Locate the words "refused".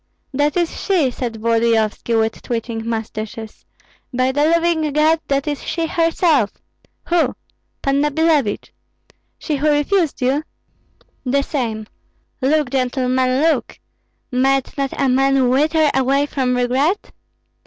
9.69-10.19